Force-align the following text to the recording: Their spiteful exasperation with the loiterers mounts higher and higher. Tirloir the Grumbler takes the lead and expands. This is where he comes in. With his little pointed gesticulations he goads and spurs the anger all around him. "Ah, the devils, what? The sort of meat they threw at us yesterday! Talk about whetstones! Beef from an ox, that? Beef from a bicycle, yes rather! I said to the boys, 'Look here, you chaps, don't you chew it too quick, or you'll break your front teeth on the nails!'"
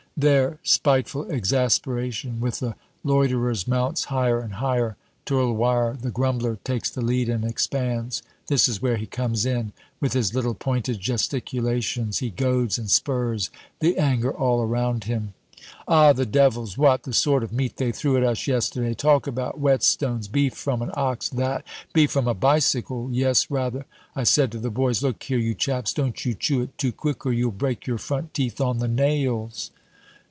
Their 0.17 0.59
spiteful 0.61 1.31
exasperation 1.31 2.41
with 2.41 2.59
the 2.59 2.75
loiterers 3.03 3.67
mounts 3.67 4.03
higher 4.03 4.39
and 4.39 4.55
higher. 4.55 4.95
Tirloir 5.25 5.97
the 5.99 6.11
Grumbler 6.11 6.57
takes 6.63 6.91
the 6.91 7.01
lead 7.01 7.27
and 7.27 7.43
expands. 7.43 8.21
This 8.45 8.67
is 8.67 8.81
where 8.83 8.97
he 8.97 9.07
comes 9.07 9.47
in. 9.47 9.71
With 9.99 10.13
his 10.13 10.35
little 10.35 10.53
pointed 10.53 10.99
gesticulations 10.99 12.19
he 12.19 12.29
goads 12.29 12.77
and 12.77 12.91
spurs 12.91 13.49
the 13.79 13.97
anger 13.97 14.31
all 14.31 14.61
around 14.61 15.05
him. 15.05 15.33
"Ah, 15.87 16.11
the 16.13 16.25
devils, 16.27 16.77
what? 16.77 17.01
The 17.03 17.13
sort 17.13 17.41
of 17.43 17.51
meat 17.53 17.77
they 17.77 17.91
threw 17.93 18.15
at 18.17 18.23
us 18.23 18.45
yesterday! 18.45 18.93
Talk 18.93 19.25
about 19.27 19.59
whetstones! 19.59 20.27
Beef 20.31 20.53
from 20.53 20.81
an 20.83 20.91
ox, 20.93 21.29
that? 21.29 21.65
Beef 21.93 22.11
from 22.11 22.27
a 22.27 22.35
bicycle, 22.35 23.07
yes 23.11 23.49
rather! 23.49 23.85
I 24.15 24.25
said 24.25 24.51
to 24.51 24.59
the 24.59 24.69
boys, 24.69 25.01
'Look 25.01 25.23
here, 25.23 25.39
you 25.39 25.55
chaps, 25.55 25.91
don't 25.93 26.23
you 26.25 26.35
chew 26.35 26.61
it 26.61 26.77
too 26.77 26.91
quick, 26.91 27.25
or 27.25 27.31
you'll 27.33 27.49
break 27.51 27.87
your 27.87 27.97
front 27.97 28.33
teeth 28.35 28.61
on 28.61 28.77
the 28.79 28.87
nails!'" 28.89 29.71